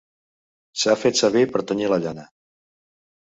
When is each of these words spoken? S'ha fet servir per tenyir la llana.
S'ha 0.83 0.95
fet 1.01 1.19
servir 1.19 1.43
per 1.57 1.63
tenyir 1.73 1.91
la 1.93 2.01
llana. 2.07 2.27